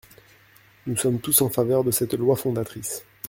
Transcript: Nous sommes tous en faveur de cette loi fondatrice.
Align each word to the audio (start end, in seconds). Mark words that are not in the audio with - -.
Nous 0.87 0.97
sommes 0.97 1.19
tous 1.19 1.43
en 1.43 1.49
faveur 1.51 1.83
de 1.83 1.91
cette 1.91 2.15
loi 2.15 2.35
fondatrice. 2.35 3.03